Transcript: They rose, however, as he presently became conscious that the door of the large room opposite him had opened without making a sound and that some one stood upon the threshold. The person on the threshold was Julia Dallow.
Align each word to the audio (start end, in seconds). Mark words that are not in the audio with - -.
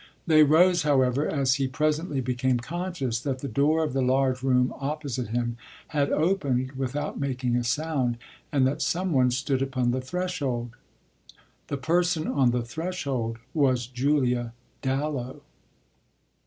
They 0.25 0.41
rose, 0.41 0.81
however, 0.81 1.27
as 1.29 1.53
he 1.61 1.67
presently 1.67 2.21
became 2.21 2.57
conscious 2.57 3.19
that 3.19 3.37
the 3.37 3.47
door 3.47 3.83
of 3.83 3.93
the 3.93 4.01
large 4.01 4.41
room 4.41 4.73
opposite 4.77 5.27
him 5.27 5.57
had 5.89 6.11
opened 6.11 6.71
without 6.71 7.19
making 7.19 7.55
a 7.55 7.63
sound 7.63 8.17
and 8.51 8.65
that 8.65 8.81
some 8.81 9.13
one 9.13 9.29
stood 9.29 9.61
upon 9.61 9.91
the 9.91 10.01
threshold. 10.01 10.71
The 11.67 11.77
person 11.77 12.25
on 12.27 12.49
the 12.49 12.63
threshold 12.63 13.37
was 13.53 13.85
Julia 13.85 14.53
Dallow. 14.81 15.43